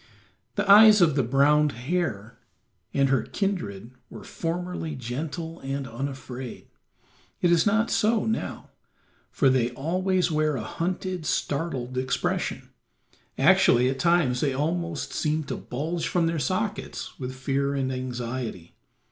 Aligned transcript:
The 0.55 0.67
eyes 0.67 0.99
of 0.99 1.13
the 1.15 1.21
brown 1.21 1.69
hare 1.69 2.39
and 2.91 3.09
her 3.09 3.21
kindred 3.21 3.91
were 4.09 4.23
formerly 4.23 4.95
gentle 4.95 5.59
and 5.59 5.87
unafraid. 5.87 6.69
It 7.39 7.51
is 7.51 7.67
not 7.67 7.91
so 7.91 8.25
now, 8.25 8.71
for 9.29 9.47
they 9.47 9.69
always 9.69 10.31
wear 10.31 10.55
a 10.55 10.63
hunted, 10.63 11.27
startled 11.27 11.99
expression; 11.99 12.69
actually 13.37 13.89
at 13.91 13.99
times 13.99 14.39
they 14.41 14.53
almost 14.53 15.13
seem 15.13 15.43
to 15.43 15.55
bulge 15.55 16.07
from 16.07 16.25
their 16.25 16.39
sockets 16.39 17.19
with 17.19 17.35
fear 17.35 17.75
and 17.75 17.93
anxiety. 17.93 18.73